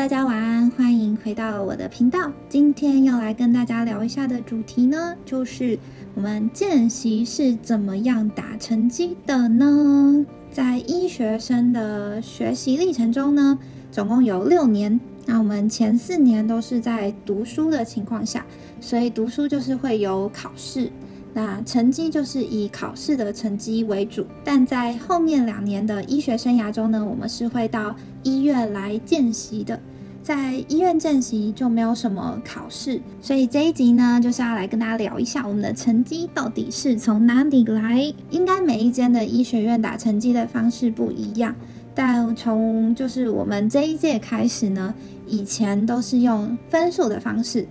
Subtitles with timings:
[0.00, 2.32] 大家晚安，欢迎回到我的频道。
[2.48, 5.78] 今天要来跟大家聊一下的主题呢，就是
[6.14, 10.24] 我们见习是怎么样打成绩的呢？
[10.50, 13.58] 在医学生的学习历程中呢，
[13.92, 14.98] 总共有六年。
[15.26, 18.46] 那我们前四年都是在读书的情况下，
[18.80, 20.90] 所以读书就是会有考试。
[21.32, 29.78] 那成绩就是以考试的成绩为主，但在后面两年的医学生涯中呢，我们是会到医院来见习的。
[30.22, 38.12] 在医院见习就没有什么考试，所以这一集呢，就是要来跟大家聊一下我们的成绩到底是从哪里来。
[38.30, 41.54] 应该每一间的医学院打成绩的方式不一样，
[41.94, 44.92] 但从就是我们这一届开始呢，
[45.26, 47.66] 以前都是用分数的方式，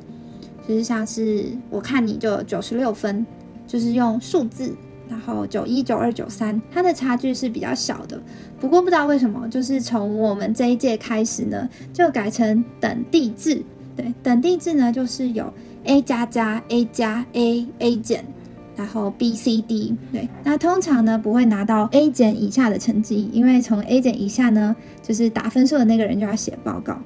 [0.67, 3.25] 就是像是我看你就九十六分。
[3.69, 4.75] 就是用数字，
[5.07, 8.19] 然后九一九二九三，它的差距是比较小的。
[8.59, 13.63] 不过不知道为什么，就是从我们这一届开始呢，就改成等地制。
[13.95, 18.25] 对，等地制呢，就是有 A 加加 A 加 A A 减，
[18.75, 19.95] 然后 B C D。
[20.11, 26.97] 对，那通常呢不会拿到 A 减以下的成绩，因为从 A 减以下呢，就是打分数的那个人就要写报告。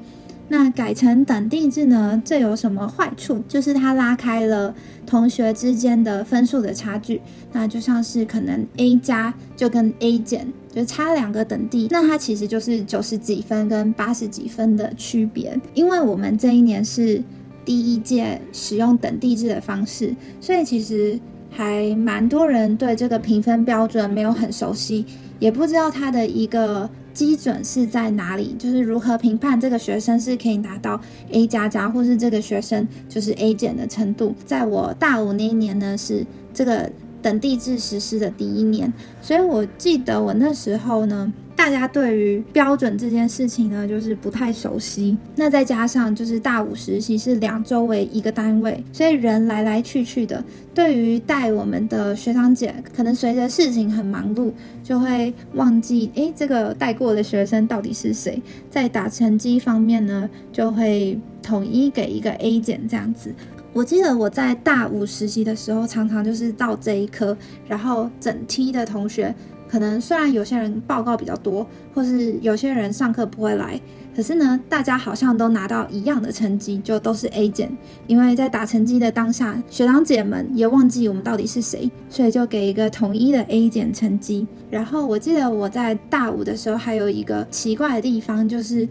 [0.49, 2.21] 那改成等地制呢？
[2.23, 3.41] 这有什么坏处？
[3.47, 7.21] 就是它拉开了同学之间的分数的差距。
[7.51, 15.59] 那就像是可能 A 加就跟 A 减就差两个等地，那它其实就是九十几分跟八十几分的区别。
[15.73, 17.23] 因为我们这一年是
[17.65, 21.17] 第一届使用等地制的方式，所以其实
[21.49, 25.05] 还蛮多人对这个评分标准没有很熟悉，
[25.39, 26.87] 也不知道它的一个。
[27.13, 28.55] 基准是在哪里？
[28.57, 30.99] 就是如何评判这个学生是可以拿到
[31.31, 34.33] A 加加，或是这个学生就是 A 减的程度。
[34.45, 36.91] 在我大五那一年呢，是这个
[37.21, 38.91] 等地制实施的第一年，
[39.21, 41.31] 所以我记得我那时候呢。
[41.55, 45.17] 大家对于标准这件事情呢，就是不太熟悉。
[45.35, 50.43] 那再加上就是大五实习是两周为一个单位，所以人来来去去的。
[50.73, 54.51] 对于带我们的学长姐，可能随着事情很忙碌，
[54.83, 58.41] 就会忘记诶，这个带过的学生到底是谁。
[58.69, 63.33] 在打成绩方面呢，就会统一给一个 A 减这样子。
[63.71, 69.33] 我记得我在大五实习的时候，常常就是到这一科，然后整梯的同学。
[69.73, 73.81] 可能虽然有些人报告比较多，或是有些人上课不会来，
[74.15, 77.75] 可是呢，大家好像都拿到一样的成绩，就都是 A 减。
[78.05, 84.45] 因为在打成绩的当下，学长姐们也忘记我们到底是谁，所以就给一个统一的 A 减成绩。
[84.69, 88.87] 然后我记得我在大五的时候，还有一个奇怪的地方，就是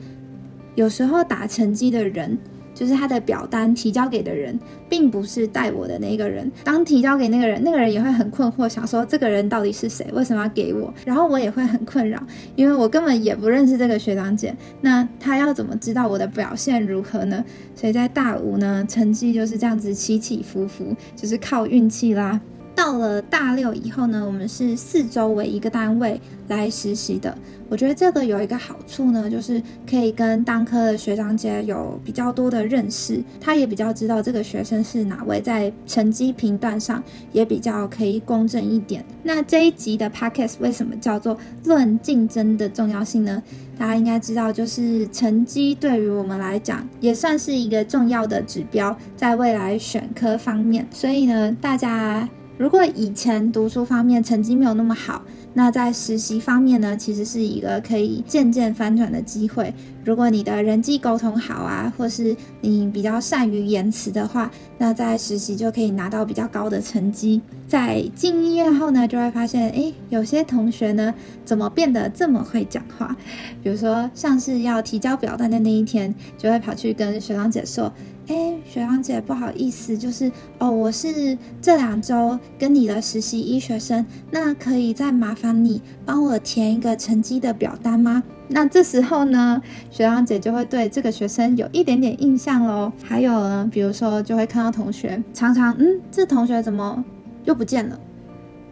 [0.75, 2.37] 有时候打成绩的人。
[2.75, 6.51] 就是他的表单提交给的人，并不是带我的那个人。
[6.65, 10.07] 当提交给那个人，那个人也会很困惑，想说这个人到底是谁？
[10.13, 10.93] 为什么要给我？
[11.05, 12.23] 然后我也会很困扰，
[12.57, 14.55] 因为我根本也不认识这个学长姐。
[14.81, 17.45] 那他要怎么知道我的表现如何呢？
[17.75, 22.41] 所以在大五呢，成绩就是这样子起起伏伏，就是靠运气啦。
[22.75, 27.37] 到了大六以后呢，我们是四周为一个单位来实习的。
[27.69, 39.03] 我觉得这个有一个好处呢，就是可以跟当科的学长姐有比较多的认识，他也比较知道这个学生是哪位，在成绩评断上也比较可以公正一点。
[39.23, 43.43] 那这一集的 podcast 为什么叫做论竞争的重要性呢？
[43.79, 50.87] 大家应该知道，就是成绩对于我们来讲也算是一个重要的指标，在未来选科方面。
[50.91, 52.29] 所以呢，大家。
[52.63, 55.21] 如果以前读书方面成绩没有那么好，
[55.53, 59.75] 那在实习方面呢，其实是一个可以渐渐翻转的机会。
[60.05, 67.43] 如果你的人际沟通好啊，或是你比较善于言辞的话，那在实习就可以拿到比较高的成绩。
[67.67, 71.13] 在进医院后呢，就会发现，诶，有些同学呢，
[71.45, 73.17] 怎么变得这么会讲话？
[73.61, 77.93] 比如说，像是要提交表单的那一天，就会跑去跟学长姐说。
[78.29, 88.23] 哎，学长姐，不好意思，就是哦，我是这两周跟你的实习医学生，那可以再麻烦你帮我填一个成绩的表单吗？
[88.49, 89.61] 那这时候呢，
[89.91, 92.91] 学长姐就会对这个学生有一点点印象喽。
[93.05, 97.05] 还有呢，比如说就会看到同学常常，嗯，这同学怎么
[97.45, 98.01] 又不见了？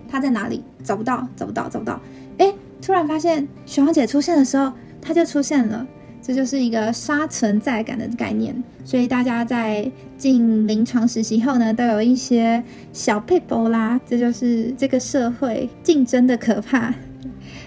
[0.08, 0.64] 他在哪里？
[0.82, 2.00] 找不到，找不到，找不到。
[2.38, 4.72] 哎，突然发现学长姐出现的时候，
[5.02, 5.86] 他就出现了。
[6.30, 8.54] 这就是一个刷存在感的概念，
[8.84, 12.62] 所以大家在进临床实习后呢，都有一些
[12.92, 14.00] 小配波啦。
[14.06, 16.94] 这就是这个社会竞争的可怕。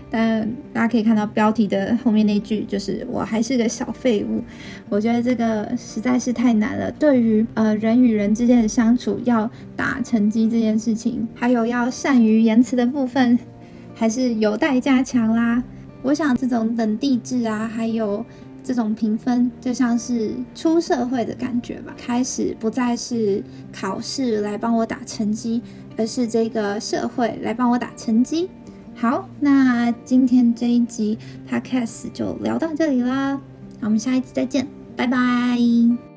[0.10, 4.42] 但大家可以看到标题的后面那句，就是我还是个小废物。
[4.88, 6.90] 我觉得这个实在是太难了。
[6.92, 13.38] 对于呃人与人之间的相处，要打成绩这件事情，还有要善于言辞的部分，
[13.94, 15.62] 还是有待加强啦。
[16.02, 18.26] 我想这种等地制啊，还有。
[18.64, 25.62] 这种评分就像是出社会的感觉吧，开始不再是考试来帮我打成绩，
[25.98, 28.50] 而是这个社会来帮我打成绩。
[28.96, 31.18] 好，那今天这一集
[31.50, 33.40] podcast 就聊到这里啦，
[33.80, 36.13] 那我们下一次再见，拜拜。